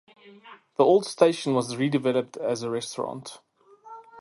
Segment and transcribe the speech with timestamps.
[0.77, 3.39] The old station was redeveloped as a restaurant.